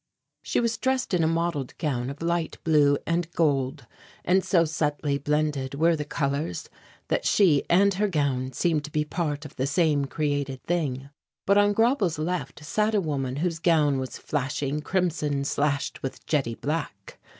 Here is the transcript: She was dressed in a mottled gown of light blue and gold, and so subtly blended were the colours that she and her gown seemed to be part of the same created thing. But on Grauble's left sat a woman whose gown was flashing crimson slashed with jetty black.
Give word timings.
She 0.41 0.59
was 0.59 0.79
dressed 0.79 1.13
in 1.13 1.23
a 1.23 1.27
mottled 1.27 1.77
gown 1.77 2.09
of 2.09 2.23
light 2.23 2.57
blue 2.63 2.97
and 3.05 3.31
gold, 3.33 3.85
and 4.25 4.43
so 4.43 4.65
subtly 4.65 5.19
blended 5.19 5.75
were 5.75 5.95
the 5.95 6.05
colours 6.05 6.67
that 7.09 7.23
she 7.23 7.63
and 7.69 7.93
her 7.93 8.07
gown 8.07 8.51
seemed 8.51 8.83
to 8.85 8.91
be 8.91 9.05
part 9.05 9.45
of 9.45 9.57
the 9.57 9.67
same 9.67 10.05
created 10.05 10.63
thing. 10.63 11.11
But 11.45 11.59
on 11.59 11.73
Grauble's 11.73 12.17
left 12.17 12.65
sat 12.65 12.95
a 12.95 12.99
woman 12.99 13.35
whose 13.35 13.59
gown 13.59 13.99
was 13.99 14.17
flashing 14.17 14.81
crimson 14.81 15.43
slashed 15.45 16.01
with 16.01 16.25
jetty 16.25 16.55
black. 16.55 17.19